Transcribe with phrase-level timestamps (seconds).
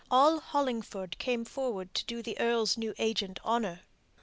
[0.09, 3.81] All Hollingford came forward to do the earl's new agent honour.